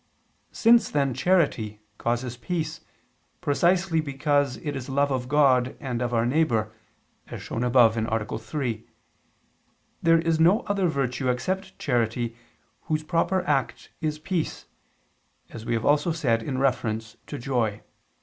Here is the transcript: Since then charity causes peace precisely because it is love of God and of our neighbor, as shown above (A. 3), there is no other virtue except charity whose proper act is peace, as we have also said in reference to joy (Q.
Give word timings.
Since 0.51 0.89
then 0.89 1.13
charity 1.13 1.79
causes 1.99 2.35
peace 2.35 2.81
precisely 3.39 4.01
because 4.01 4.57
it 4.57 4.75
is 4.75 4.89
love 4.89 5.11
of 5.11 5.27
God 5.27 5.77
and 5.79 6.01
of 6.01 6.11
our 6.11 6.25
neighbor, 6.25 6.73
as 7.27 7.39
shown 7.43 7.63
above 7.63 7.95
(A. 7.95 8.39
3), 8.39 8.87
there 10.01 10.17
is 10.17 10.39
no 10.39 10.61
other 10.61 10.87
virtue 10.87 11.29
except 11.29 11.77
charity 11.77 12.35
whose 12.85 13.03
proper 13.03 13.43
act 13.43 13.91
is 14.01 14.17
peace, 14.17 14.65
as 15.51 15.67
we 15.67 15.75
have 15.75 15.85
also 15.85 16.11
said 16.11 16.41
in 16.41 16.57
reference 16.57 17.17
to 17.27 17.37
joy 17.37 17.69
(Q. 17.73 17.81